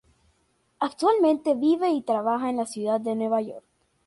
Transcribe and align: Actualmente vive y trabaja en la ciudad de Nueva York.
Actualmente 0.79 1.53
vive 1.53 1.91
y 1.91 2.01
trabaja 2.01 2.49
en 2.49 2.57
la 2.57 2.65
ciudad 2.65 2.99
de 2.99 3.15
Nueva 3.15 3.39
York. 3.39 3.63